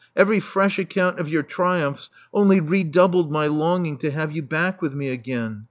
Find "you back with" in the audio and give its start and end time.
4.31-4.95